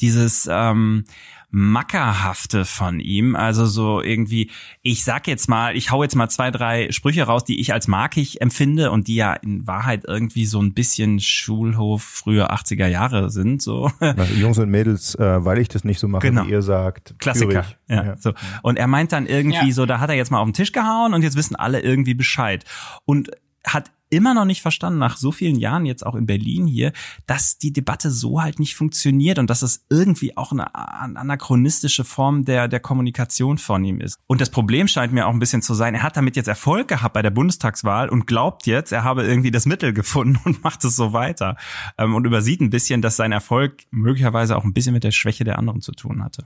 [0.00, 1.04] dieses ähm,
[1.50, 3.34] Mackerhafte von ihm.
[3.34, 4.50] Also so irgendwie,
[4.82, 7.88] ich sag jetzt mal, ich hau jetzt mal zwei, drei Sprüche raus, die ich als
[7.88, 13.30] markig empfinde und die ja in Wahrheit irgendwie so ein bisschen Schulhof früher 80er Jahre
[13.30, 13.62] sind.
[13.62, 13.90] So.
[14.18, 16.46] Also Jungs und Mädels, äh, weil ich das nicht so mache, genau.
[16.46, 17.14] wie ihr sagt.
[17.18, 17.64] Klassiker.
[17.88, 18.32] Ja, ja, So.
[18.62, 19.72] Und er meint dann irgendwie ja.
[19.72, 22.14] so, da hat er jetzt mal auf den Tisch gehauen und jetzt wissen alle irgendwie
[22.14, 22.64] Bescheid.
[23.04, 23.30] Und
[23.64, 26.92] hat immer noch nicht verstanden, nach so vielen Jahren jetzt auch in Berlin hier,
[27.26, 32.44] dass die Debatte so halt nicht funktioniert und dass es irgendwie auch eine anachronistische Form
[32.44, 34.18] der, der Kommunikation von ihm ist.
[34.26, 36.88] Und das Problem scheint mir auch ein bisschen zu sein, er hat damit jetzt Erfolg
[36.88, 40.84] gehabt bei der Bundestagswahl und glaubt jetzt, er habe irgendwie das Mittel gefunden und macht
[40.84, 41.56] es so weiter.
[41.96, 45.44] Ähm, und übersieht ein bisschen, dass sein Erfolg möglicherweise auch ein bisschen mit der Schwäche
[45.44, 46.44] der anderen zu tun hatte.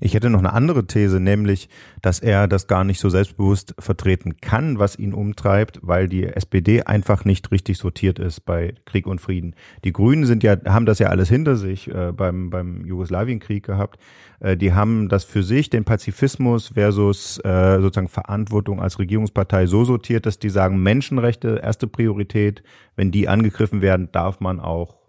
[0.00, 1.68] Ich hätte noch eine andere These, nämlich,
[2.02, 6.82] dass er das gar nicht so selbstbewusst vertreten kann, was ihn umtreibt, weil die SPD
[6.82, 9.54] einfach nicht richtig sortiert ist bei Krieg und Frieden.
[9.84, 13.98] Die Grünen sind ja, haben das ja alles hinter sich äh, beim, beim Jugoslawienkrieg gehabt.
[14.40, 19.84] Äh, die haben das für sich, den Pazifismus versus äh, sozusagen Verantwortung als Regierungspartei so
[19.84, 22.62] sortiert, dass die sagen, Menschenrechte erste Priorität.
[22.96, 25.03] Wenn die angegriffen werden, darf man auch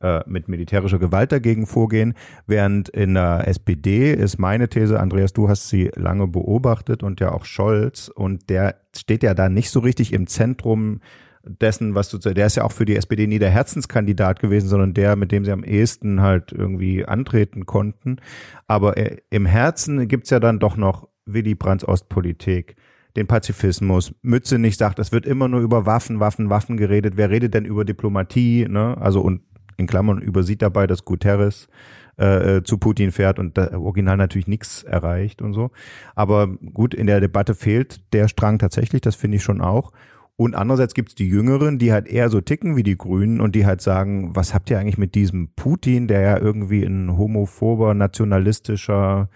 [0.00, 2.14] äh, mit militärischer Gewalt dagegen vorgehen,
[2.46, 7.32] während in der SPD ist meine These, Andreas, du hast sie lange beobachtet und ja
[7.32, 11.00] auch Scholz und der steht ja da nicht so richtig im Zentrum
[11.44, 14.94] dessen, was du, der ist ja auch für die SPD nie der Herzenskandidat gewesen, sondern
[14.94, 18.16] der, mit dem sie am ehesten halt irgendwie antreten konnten.
[18.66, 22.76] Aber äh, im Herzen gibt's ja dann doch noch Willy Brandts Ostpolitik,
[23.16, 24.14] den Pazifismus.
[24.22, 27.16] Mützenich sagt, es wird immer nur über Waffen, Waffen, Waffen geredet.
[27.16, 28.66] Wer redet denn über Diplomatie?
[28.68, 28.96] Ne?
[28.98, 29.42] Also und
[29.78, 31.68] in Klammern übersieht dabei, dass Guterres
[32.18, 35.70] äh, äh, zu Putin fährt und original natürlich nichts erreicht und so.
[36.14, 39.92] Aber gut, in der Debatte fehlt der Strang tatsächlich, das finde ich schon auch.
[40.34, 43.66] Und andererseits gibt's die Jüngeren, die halt eher so ticken wie die Grünen und die
[43.66, 49.28] halt sagen, was habt ihr eigentlich mit diesem Putin, der ja irgendwie ein homophober, nationalistischer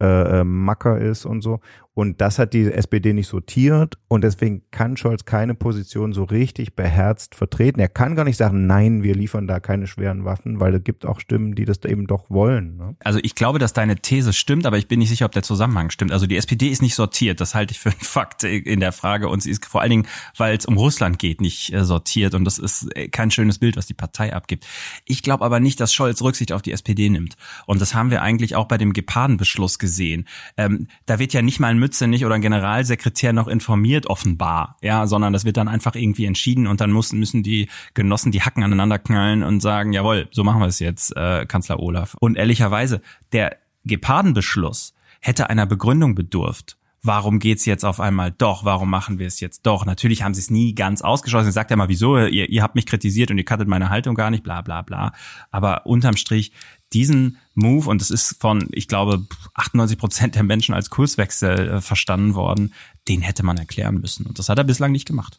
[0.00, 1.60] äh, äh, Macker ist und so.
[1.94, 6.74] Und das hat die SPD nicht sortiert und deswegen kann Scholz keine Position so richtig
[6.74, 7.78] beherzt vertreten.
[7.78, 11.06] Er kann gar nicht sagen, nein, wir liefern da keine schweren Waffen, weil es gibt
[11.06, 12.76] auch Stimmen, die das da eben doch wollen.
[12.76, 12.96] Ne?
[13.04, 15.90] Also ich glaube, dass deine These stimmt, aber ich bin nicht sicher, ob der Zusammenhang
[15.90, 16.10] stimmt.
[16.10, 19.28] Also die SPD ist nicht sortiert, das halte ich für einen Fakt in der Frage
[19.28, 22.44] und sie ist vor allen Dingen, weil es um Russland geht, nicht äh, sortiert und
[22.44, 24.66] das ist äh, kein schönes Bild, was die Partei abgibt.
[25.04, 28.22] Ich glaube aber nicht, dass Scholz Rücksicht auf die SPD nimmt und das haben wir
[28.22, 30.26] eigentlich auch bei dem Gepardenbeschluss gesehen.
[30.56, 34.78] Ähm, da wird ja nicht mal ein Mütze nicht oder ein Generalsekretär noch informiert offenbar,
[34.80, 38.40] ja, sondern das wird dann einfach irgendwie entschieden und dann müssen, müssen die Genossen die
[38.40, 42.16] Hacken aneinander knallen und sagen, jawohl, so machen wir es jetzt, äh, Kanzler Olaf.
[42.20, 48.64] Und ehrlicherweise, der Gepardenbeschluss hätte einer Begründung bedurft warum geht's jetzt auf einmal doch?
[48.64, 49.84] Warum machen wir es jetzt doch?
[49.84, 51.52] Natürlich haben sie es nie ganz ausgeschlossen.
[51.52, 52.16] Sagt ja mal, wieso?
[52.16, 55.12] Ihr, ihr habt mich kritisiert und ihr cuttet meine Haltung gar nicht, bla bla bla.
[55.50, 56.52] Aber unterm Strich
[56.94, 61.80] diesen Move, und es ist von, ich glaube, 98 Prozent der Menschen als Kurswechsel äh,
[61.80, 62.72] verstanden worden,
[63.08, 64.26] den hätte man erklären müssen.
[64.26, 65.38] Und das hat er bislang nicht gemacht.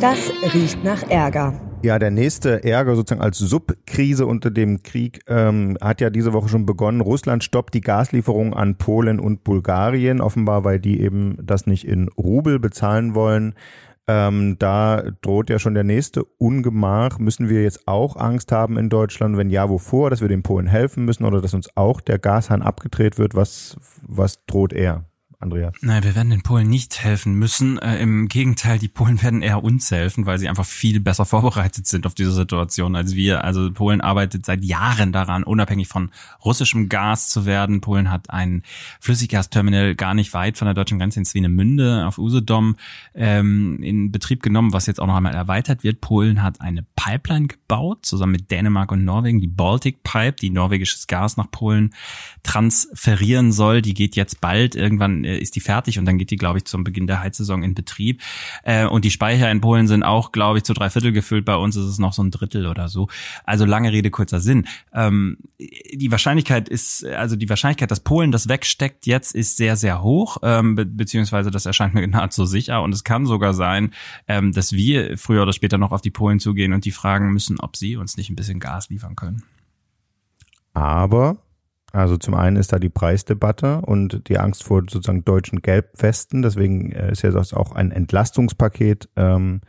[0.00, 0.18] Das
[0.54, 1.60] riecht nach Ärger.
[1.82, 6.48] Ja, der nächste Ärger sozusagen als Subkrise unter dem Krieg ähm, hat ja diese Woche
[6.48, 7.00] schon begonnen.
[7.00, 12.08] Russland stoppt die Gaslieferungen an Polen und Bulgarien, offenbar, weil die eben das nicht in
[12.10, 13.54] Rubel bezahlen wollen.
[14.10, 17.18] Ähm, da droht ja schon der nächste Ungemach.
[17.18, 19.36] Müssen wir jetzt auch Angst haben in Deutschland?
[19.36, 20.08] Wenn ja, wovor?
[20.08, 23.34] Dass wir den Polen helfen müssen oder dass uns auch der Gashahn abgedreht wird?
[23.34, 25.04] Was, was droht er?
[25.40, 25.72] Andreas?
[25.82, 27.78] Nein, wir werden den Polen nicht helfen müssen.
[27.78, 31.86] Äh, Im Gegenteil, die Polen werden eher uns helfen, weil sie einfach viel besser vorbereitet
[31.86, 33.44] sind auf diese Situation als wir.
[33.44, 36.10] Also Polen arbeitet seit Jahren daran, unabhängig von
[36.44, 37.80] russischem Gas zu werden.
[37.80, 38.64] Polen hat ein
[38.98, 42.74] Flüssiggasterminal gar nicht weit von der deutschen Grenze in Swinemünde auf Usedom
[43.14, 46.00] ähm, in Betrieb genommen, was jetzt auch noch einmal erweitert wird.
[46.00, 51.06] Polen hat eine Pipeline gebaut, zusammen mit Dänemark und Norwegen, die Baltic Pipe, die norwegisches
[51.06, 51.94] Gas nach Polen
[52.42, 53.82] transferieren soll.
[53.82, 56.64] Die geht jetzt bald irgendwann äh, ist die fertig und dann geht die, glaube ich,
[56.64, 58.22] zum Beginn der Heizsaison in Betrieb.
[58.62, 61.44] Äh, und die Speicher in Polen sind auch, glaube ich, zu drei Viertel gefüllt.
[61.44, 63.08] Bei uns ist es noch so ein Drittel oder so.
[63.44, 64.66] Also lange Rede, kurzer Sinn.
[64.92, 70.02] Ähm, die Wahrscheinlichkeit ist, also die Wahrscheinlichkeit, dass Polen das wegsteckt jetzt, ist sehr, sehr
[70.02, 72.82] hoch, ähm, be beziehungsweise das erscheint mir nahezu sicher.
[72.82, 73.92] Und es kann sogar sein,
[74.26, 77.60] ähm, dass wir früher oder später noch auf die Polen zugehen und die fragen müssen,
[77.60, 79.42] ob sie uns nicht ein bisschen Gas liefern können.
[80.72, 81.38] Aber
[81.92, 86.42] also zum einen ist da die Preisdebatte und die Angst vor sozusagen deutschen Gelbwesten.
[86.42, 89.62] Deswegen äh, ist ja das auch ein Entlastungspaket ähm,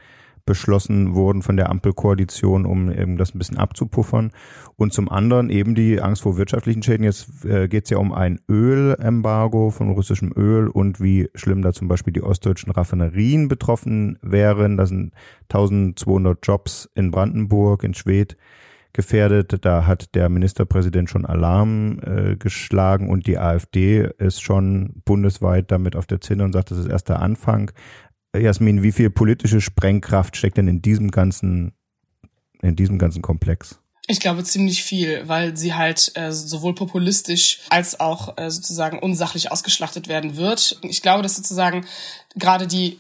[0.46, 4.32] beschlossen worden von der Ampelkoalition, um eben das ein bisschen abzupuffern.
[4.76, 7.04] Und zum anderen eben die Angst vor wirtschaftlichen Schäden.
[7.04, 11.72] Jetzt äh, geht es ja um ein Ölembargo von russischem Öl und wie schlimm da
[11.72, 14.76] zum Beispiel die ostdeutschen Raffinerien betroffen wären.
[14.76, 15.14] Das sind
[15.50, 18.36] 1200 Jobs in Brandenburg, in Schwedt
[18.94, 19.66] gefährdet.
[19.66, 25.96] Da hat der Ministerpräsident schon Alarm äh, geschlagen und die AfD ist schon bundesweit damit
[25.96, 27.72] auf der Zinne und sagt, das ist erst der Anfang.
[28.36, 31.74] Jasmin, wie viel politische Sprengkraft steckt denn in diesem ganzen,
[32.62, 33.80] in diesem ganzen Komplex?
[34.08, 39.52] Ich glaube ziemlich viel, weil sie halt äh, sowohl populistisch als auch äh, sozusagen unsachlich
[39.52, 40.80] ausgeschlachtet werden wird.
[40.82, 41.86] Ich glaube, dass sozusagen
[42.36, 42.98] gerade die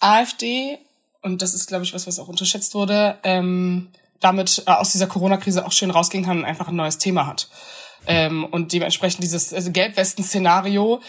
[0.00, 0.78] AfD,
[1.22, 3.88] und das ist, glaube ich, was, was auch unterschätzt wurde, ähm,
[4.24, 7.48] damit äh, aus dieser Corona-Krise auch schön rausgehen kann und einfach ein neues Thema hat.
[8.06, 11.00] Ähm, und dementsprechend dieses also Gelbwesten-Szenario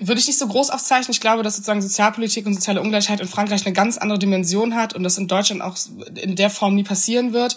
[0.00, 1.12] würde ich nicht so groß aufzeichnen.
[1.12, 4.94] Ich glaube, dass sozusagen Sozialpolitik und soziale Ungleichheit in Frankreich eine ganz andere Dimension hat
[4.94, 5.76] und das in Deutschland auch
[6.14, 7.56] in der Form nie passieren wird.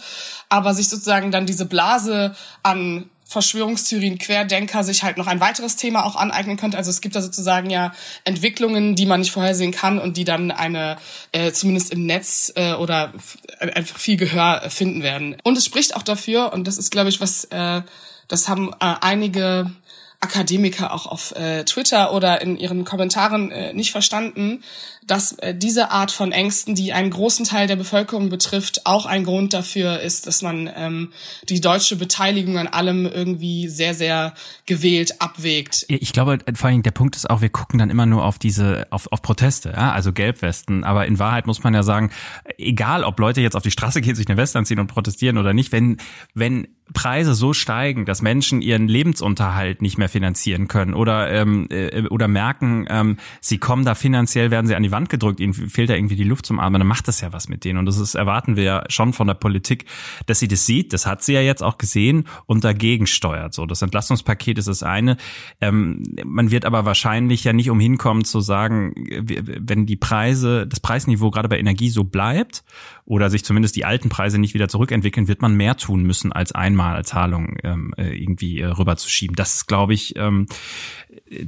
[0.50, 6.06] Aber sich sozusagen dann diese Blase an Verschwörungstheorien, Querdenker sich halt noch ein weiteres Thema
[6.06, 6.78] auch aneignen könnte.
[6.78, 7.92] Also es gibt da sozusagen ja
[8.24, 10.98] Entwicklungen, die man nicht vorhersehen kann und die dann eine,
[11.34, 13.14] äh, zumindest im Netz äh, oder
[13.60, 15.36] einfach viel Gehör finden werden.
[15.44, 17.82] Und es spricht auch dafür, und das ist, glaube ich, was, äh,
[18.30, 19.72] das haben äh, einige
[20.20, 24.64] Akademiker auch auf äh, Twitter oder in ihren Kommentaren äh, nicht verstanden,
[25.08, 29.24] dass äh, diese Art von Ängsten, die einen großen Teil der Bevölkerung betrifft, auch ein
[29.24, 31.12] Grund dafür ist, dass man ähm,
[31.50, 34.34] die deutsche Beteiligung an allem irgendwie sehr, sehr
[34.66, 35.86] gewählt abwägt.
[35.88, 38.88] Ich glaube, vor allem der Punkt ist auch, wir gucken dann immer nur auf diese,
[38.92, 39.92] auf, auf Proteste, ja?
[39.92, 40.84] also Gelbwesten.
[40.84, 42.12] Aber in Wahrheit muss man ja sagen,
[42.58, 45.54] egal ob Leute jetzt auf die Straße gehen, sich eine Weste anziehen und protestieren oder
[45.54, 45.98] nicht, wenn,
[46.34, 52.08] wenn Preise so steigen, dass Menschen ihren Lebensunterhalt nicht mehr finanzieren können oder ähm, äh,
[52.08, 55.92] oder merken, ähm, sie kommen da finanziell, werden sie an die Wand gedrückt, ihnen fehlt
[55.92, 58.00] da irgendwie die Luft zum Atmen, dann macht das ja was mit denen und das
[58.00, 59.86] ist erwarten wir ja schon von der Politik,
[60.26, 63.54] dass sie das sieht, das hat sie ja jetzt auch gesehen und dagegen steuert.
[63.54, 65.18] So das Entlastungspaket ist das eine.
[65.62, 71.30] Ähm, man wird aber wahrscheinlich ja nicht umhin zu sagen, wenn die Preise, das Preisniveau
[71.30, 72.64] gerade bei Energie so bleibt
[73.06, 76.54] oder sich zumindest die alten Preise nicht wieder zurückentwickeln, wird man mehr tun müssen, als
[76.54, 79.36] einmal Zahlung ähm, äh, irgendwie äh, rüberzuschieben.
[79.36, 80.48] Das ist, glaube ich, ähm,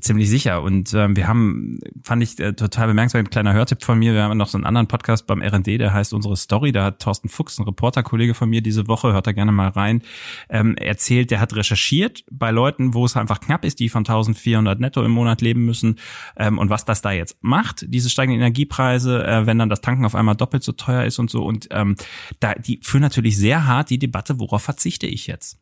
[0.02, 0.62] ziemlich sicher.
[0.62, 4.14] Und ähm, wir haben, fand ich äh, total bemerkenswert, ein kleiner Hörtipp von mir.
[4.14, 6.72] Wir haben noch so einen anderen Podcast beim R&D, der heißt Unsere Story.
[6.72, 10.02] Da hat Thorsten Fuchs, ein Reporterkollege von mir diese Woche, hört da gerne mal rein,
[10.50, 14.80] ähm, erzählt, der hat recherchiert bei Leuten, wo es einfach knapp ist, die von 1400
[14.80, 16.00] netto im Monat leben müssen
[16.38, 20.06] ähm, und was das da jetzt macht, diese steigenden Energiepreise, äh, wenn dann das Tanken
[20.06, 21.46] auf einmal doppelt so teuer ist und so.
[21.46, 21.96] Und ähm,
[22.40, 25.58] da die führen natürlich sehr hart die Debatte, worauf verzichte ich jetzt?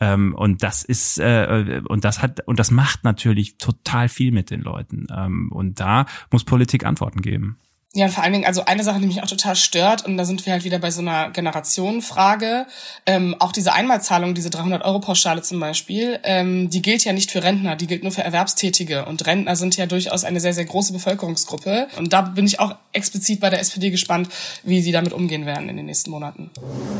[0.00, 4.50] Ähm, und das ist äh, und das hat und das macht natürlich total viel mit
[4.50, 5.06] den Leuten.
[5.14, 7.58] Ähm, und da muss Politik Antworten geben.
[7.94, 10.26] Ja, und vor allen Dingen, also eine Sache, die mich auch total stört, und da
[10.26, 12.66] sind wir halt wieder bei so einer Generationenfrage,
[13.06, 17.76] ähm, auch diese Einmalzahlung, diese 300-Euro-Pauschale zum Beispiel, ähm, die gilt ja nicht für Rentner,
[17.76, 19.06] die gilt nur für Erwerbstätige.
[19.06, 21.88] Und Rentner sind ja durchaus eine sehr, sehr große Bevölkerungsgruppe.
[21.96, 24.28] Und da bin ich auch explizit bei der SPD gespannt,
[24.64, 26.50] wie sie damit umgehen werden in den nächsten Monaten.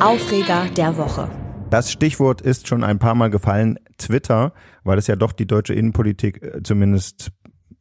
[0.01, 1.31] Aufreger der Woche.
[1.71, 4.55] Das Stichwort ist schon ein paar Mal gefallen, Twitter,
[4.85, 7.31] weil es ja doch die deutsche Innenpolitik äh, zumindest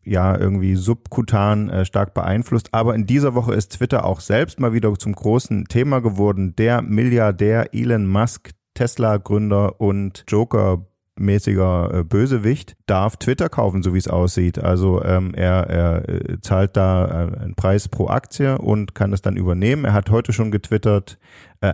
[0.04, 2.74] ja irgendwie subkutan äh, stark beeinflusst.
[2.74, 6.54] Aber in dieser Woche ist Twitter auch selbst mal wieder zum großen Thema geworden.
[6.58, 10.86] Der Milliardär Elon Musk, Tesla-Gründer und Joker
[11.20, 14.60] mäßiger äh, Bösewicht darf Twitter kaufen, so wie es aussieht.
[14.60, 19.22] Also ähm, er, er äh, zahlt da äh, einen Preis pro Aktie und kann es
[19.22, 19.86] dann übernehmen.
[19.86, 21.18] Er hat heute schon getwittert,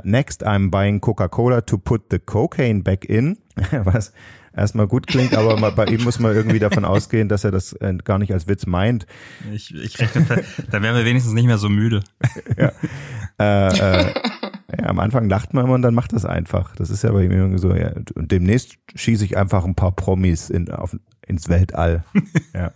[0.03, 3.37] next I'm buying Coca-Cola to put the cocaine back in,
[3.83, 4.13] was
[4.55, 7.95] erstmal gut klingt, aber bei ihm muss man irgendwie davon ausgehen, dass er das äh,
[8.03, 9.05] gar nicht als Witz meint.
[9.51, 10.25] Ich, ich rechne,
[10.71, 12.03] da wären wir wenigstens nicht mehr so müde.
[12.57, 12.71] ja.
[13.39, 14.13] Äh, äh,
[14.77, 16.75] ja, am Anfang lacht man immer und dann macht das einfach.
[16.75, 20.49] Das ist ja bei irgendwie so, ja, und demnächst schieße ich einfach ein paar Promis
[20.49, 20.95] in, auf,
[21.27, 22.03] ins Weltall.
[22.53, 22.71] ja.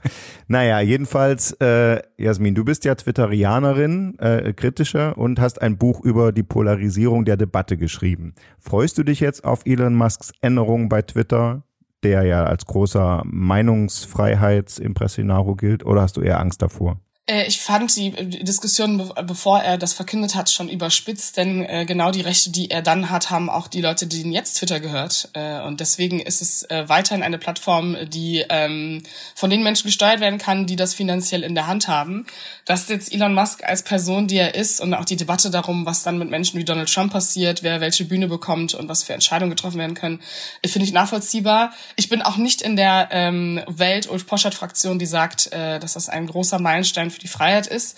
[0.47, 6.31] Naja, jedenfalls, äh, Jasmin, du bist ja Twitterianerin, äh, kritischer und hast ein Buch über
[6.31, 8.33] die Polarisierung der Debatte geschrieben.
[8.59, 11.63] Freust du dich jetzt auf Elon Musks Änderungen bei Twitter,
[12.03, 16.99] der ja als großer Meinungsfreiheitsimpressionaro gilt, oder hast du eher Angst davor?
[17.29, 22.11] Äh, ich fand die Diskussion, bevor er das verkündet hat, schon überspitzt, denn äh, genau
[22.11, 25.29] die Rechte, die er dann hat, haben auch die Leute, denen jetzt Twitter gehört.
[25.33, 29.03] Äh, und deswegen ist es weiterhin eine Plattform, die ähm,
[29.35, 32.25] von den Menschen gesteuert werden kann, die das finanziell in der Hand haben.
[32.65, 36.03] Dass jetzt Elon Musk als Person, die er ist, und auch die Debatte darum, was
[36.03, 39.49] dann mit Menschen wie Donald Trump passiert, wer welche Bühne bekommt und was für Entscheidungen
[39.49, 40.21] getroffen werden können,
[40.65, 41.73] finde ich nachvollziehbar.
[41.95, 46.59] Ich bin auch nicht in der ähm, Welt-Ulf Poschert-Fraktion, die sagt, dass das ein großer
[46.59, 47.97] Meilenstein für die Freiheit ist.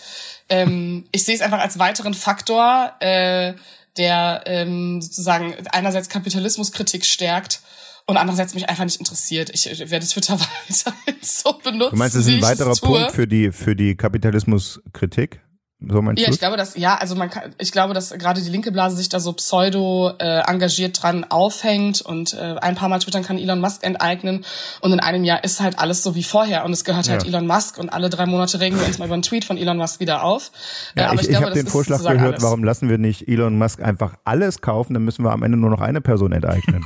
[0.49, 3.53] Ähm, ich sehe es einfach als weiteren Faktor, äh,
[3.97, 7.61] der ähm, sozusagen einerseits Kapitalismuskritik stärkt
[8.05, 9.51] und andererseits mich einfach nicht interessiert.
[9.53, 11.91] Ich, werde Twitter weiterhin so benutzen.
[11.91, 15.41] Du meinst, das ist ein weiterer Punkt für die für die Kapitalismuskritik?
[15.81, 18.49] So meinst ja, ich glaube, dass ja, also man kann, ich glaube, dass gerade die
[18.49, 22.99] linke Blase sich da so pseudo äh, engagiert dran aufhängt und äh, ein paar Mal
[22.99, 24.43] twittern kann Elon Musk enteignen
[24.81, 27.29] und in einem Jahr ist halt alles so wie vorher und es gehört halt ja.
[27.29, 29.77] Elon Musk und alle drei Monate regen wir uns mal über einen Tweet von Elon
[29.77, 30.51] Musk wieder auf.
[30.97, 32.43] Ja, äh, aber ich, ich, ich habe den Vorschlag gehört, alles.
[32.43, 35.69] warum lassen wir nicht Elon Musk einfach alles kaufen, dann müssen wir am Ende nur
[35.69, 36.83] noch eine Person enteignen.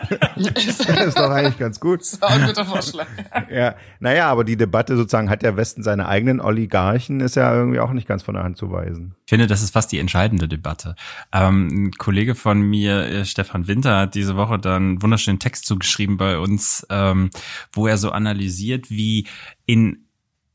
[0.36, 2.00] das ist doch eigentlich ganz gut.
[2.00, 3.06] Das auch ein guter Vorschlag.
[3.50, 7.80] ja, naja, aber die Debatte sozusagen hat der Westen seine eigenen Oligarchen, ist ja irgendwie
[7.80, 9.16] auch nicht ganz von der Hand zu weisen.
[9.26, 10.94] Ich finde, das ist fast die entscheidende Debatte.
[11.32, 15.66] Ähm, ein Kollege von mir, äh, Stefan Winter, hat diese Woche dann einen wunderschönen Text
[15.66, 17.30] zugeschrieben bei uns, ähm,
[17.72, 19.26] wo er so analysiert, wie
[19.66, 20.06] in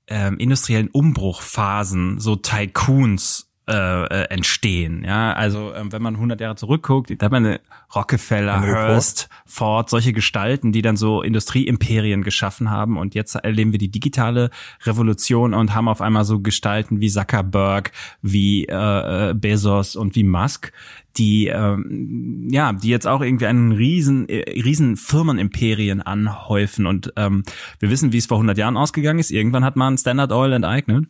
[0.08, 5.04] ähm, industriellen Umbruchphasen so Tycoons äh, äh, entstehen.
[5.04, 7.58] Ja, also ähm, wenn man 100 Jahre zurückguckt, da hat man
[7.96, 12.96] Rockefeller, Hearst, Ford, solche Gestalten, die dann so Industrieimperien geschaffen haben.
[12.96, 14.52] Und jetzt erleben wir die digitale
[14.84, 20.24] Revolution und haben auf einmal so Gestalten wie Zuckerberg, wie äh, äh Bezos und wie
[20.24, 20.72] Musk,
[21.18, 26.86] die ähm, ja, die jetzt auch irgendwie einen riesen äh, riesen Firmenimperien anhäufen.
[26.86, 27.44] Und ähm,
[27.80, 29.32] wir wissen, wie es vor 100 Jahren ausgegangen ist.
[29.32, 31.08] Irgendwann hat man Standard Oil enteignet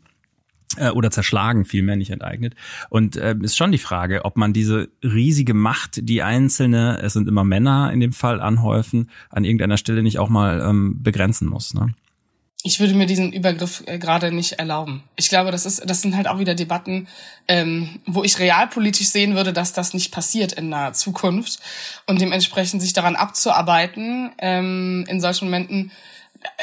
[0.92, 2.56] oder zerschlagen, vielmehr nicht enteignet.
[2.90, 7.28] Und äh, ist schon die Frage, ob man diese riesige Macht, die einzelne, es sind
[7.28, 11.74] immer Männer in dem Fall, anhäufen, an irgendeiner Stelle nicht auch mal ähm, begrenzen muss.
[11.74, 11.94] Ne?
[12.68, 15.04] Ich würde mir diesen Übergriff äh, gerade nicht erlauben.
[15.16, 17.08] Ich glaube, das ist, das sind halt auch wieder Debatten,
[17.48, 21.60] ähm, wo ich realpolitisch sehen würde, dass das nicht passiert in naher Zukunft
[22.08, 25.92] und dementsprechend sich daran abzuarbeiten ähm, in solchen Momenten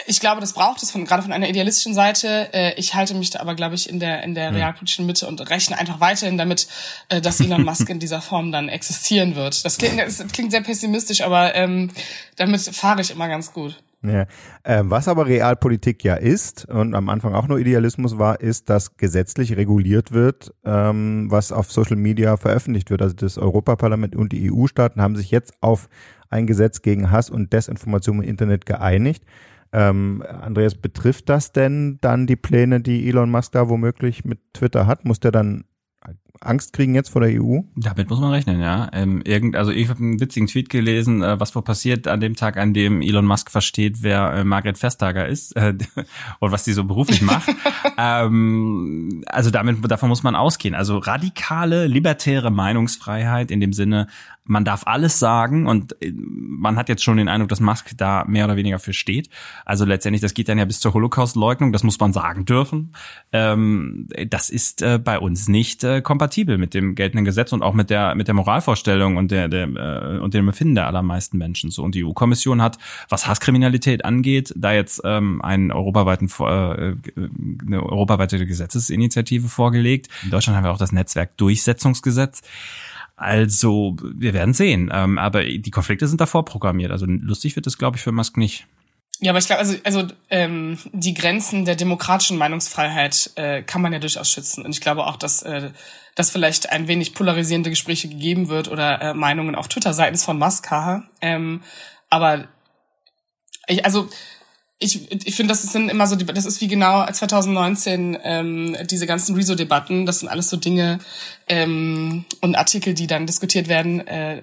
[0.06, 2.52] ich glaube, das braucht es von, gerade von einer idealistischen Seite.
[2.52, 4.56] Äh, ich halte mich da aber, glaube ich, in der, in der hm.
[4.56, 6.68] realpolitischen Mitte und rechne einfach weiterhin damit,
[7.08, 9.64] äh, dass Elon Musk in dieser Form dann existieren wird.
[9.64, 11.90] Das klingt, das klingt sehr pessimistisch, aber ähm,
[12.36, 13.76] damit fahre ich immer ganz gut.
[14.04, 14.26] Ja.
[14.64, 18.96] Ähm, was aber Realpolitik ja ist und am Anfang auch nur Idealismus war, ist, dass
[18.96, 23.00] gesetzlich reguliert wird, ähm, was auf Social Media veröffentlicht wird.
[23.00, 25.88] Also das Europaparlament und die EU-Staaten haben sich jetzt auf
[26.30, 29.24] ein Gesetz gegen Hass und Desinformation im Internet geeinigt.
[29.72, 34.86] Ähm, Andreas, betrifft das denn dann die Pläne, die Elon Musk da womöglich mit Twitter
[34.86, 35.04] hat?
[35.04, 35.64] Muss der dann
[36.44, 37.60] Angst kriegen jetzt vor der EU?
[37.76, 38.88] Damit muss man rechnen, ja.
[38.92, 42.36] Ähm, irgend, also ich habe einen witzigen Tweet gelesen, äh, was wohl passiert an dem
[42.36, 45.74] Tag, an dem Elon Musk versteht, wer äh, Margret Vestager ist äh,
[46.40, 47.48] und was sie so beruflich macht.
[47.98, 50.74] ähm, also damit davon muss man ausgehen.
[50.74, 54.08] Also radikale, libertäre Meinungsfreiheit in dem Sinne,
[54.44, 58.24] man darf alles sagen und äh, man hat jetzt schon den Eindruck, dass Musk da
[58.26, 59.28] mehr oder weniger für steht.
[59.64, 62.92] Also letztendlich, das geht dann ja bis zur Holocaust-Leugnung, das muss man sagen dürfen.
[63.32, 67.74] Ähm, das ist äh, bei uns nicht äh, kompatibel mit dem geltenden Gesetz und auch
[67.74, 71.70] mit der mit der Moralvorstellung und der, der äh, und dem Empfinden der allermeisten Menschen.
[71.70, 72.78] So und die EU-Kommission hat,
[73.08, 76.94] was Hasskriminalität angeht, da jetzt ähm, einen europaweiten äh,
[77.66, 80.08] eine europaweite Gesetzesinitiative vorgelegt.
[80.24, 82.42] In Deutschland haben wir auch das Netzwerk-Durchsetzungsgesetz.
[83.22, 84.90] Also, wir werden sehen.
[84.92, 86.90] Ähm, aber die Konflikte sind davor programmiert.
[86.90, 88.66] Also lustig wird es, glaube ich, für Musk nicht.
[89.20, 93.92] Ja, aber ich glaube, also, also ähm, die Grenzen der demokratischen Meinungsfreiheit äh, kann man
[93.92, 94.64] ja durchaus schützen.
[94.64, 95.70] Und ich glaube auch, dass, äh,
[96.16, 100.38] dass vielleicht ein wenig polarisierende Gespräche gegeben wird oder äh, Meinungen auf Twitter seitens von
[100.38, 100.68] Musk.
[101.20, 101.62] Ähm,
[102.10, 102.48] aber
[103.68, 104.08] ich, also
[104.82, 109.34] ich, ich finde, das sind immer so, das ist wie genau 2019 ähm, diese ganzen
[109.34, 110.06] Rezo-Debatten.
[110.06, 110.98] Das sind alles so Dinge
[111.48, 114.06] ähm, und Artikel, die dann diskutiert werden.
[114.06, 114.42] Äh,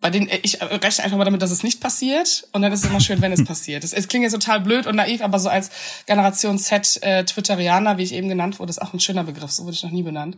[0.00, 2.90] bei denen ich rechne einfach mal damit, dass es nicht passiert und dann ist es
[2.90, 3.82] immer schön, wenn es passiert.
[3.82, 5.70] Es, es klingt jetzt total blöd und naiv, aber so als
[6.06, 9.64] Generation Z äh, Twitterianer, wie ich eben genannt wurde, ist auch ein schöner Begriff, so
[9.64, 10.36] wurde ich noch nie benannt.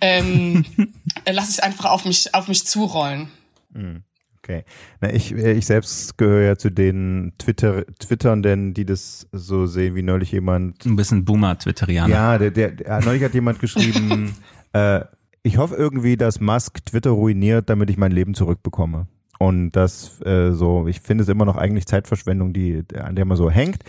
[0.00, 0.66] Ähm,
[1.24, 3.30] äh, lass es einfach auf mich auf mich zurollen.
[3.72, 4.04] Mhm.
[4.42, 4.64] Okay.
[5.00, 9.94] Na, ich, äh, ich selbst gehöre ja zu den Twitter, Twitternden, die das so sehen,
[9.94, 10.84] wie neulich jemand.
[10.86, 12.14] Ein bisschen Boomer-Twitterianer.
[12.14, 14.34] Ja, der, der, der, neulich hat jemand geschrieben,
[14.72, 15.00] äh,
[15.42, 19.06] ich hoffe irgendwie, dass Musk Twitter ruiniert, damit ich mein Leben zurückbekomme.
[19.38, 23.36] Und das äh, so, ich finde es immer noch eigentlich Zeitverschwendung, die, an der man
[23.36, 23.84] so hängt.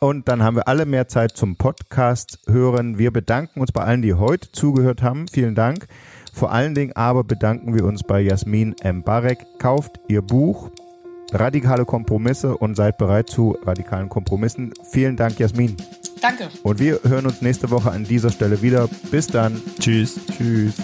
[0.00, 2.98] Und dann haben wir alle mehr Zeit zum Podcast hören.
[2.98, 5.28] Wir bedanken uns bei allen, die heute zugehört haben.
[5.28, 5.86] Vielen Dank.
[6.34, 9.02] Vor allen Dingen aber bedanken wir uns bei Jasmin M.
[9.04, 9.46] Barek.
[9.58, 10.70] Kauft ihr Buch
[11.32, 14.72] Radikale Kompromisse und seid bereit zu radikalen Kompromissen.
[14.90, 15.76] Vielen Dank, Jasmin.
[16.20, 16.48] Danke.
[16.62, 18.88] Und wir hören uns nächste Woche an dieser Stelle wieder.
[19.10, 19.60] Bis dann.
[19.78, 20.18] Tschüss.
[20.36, 20.74] Tschüss.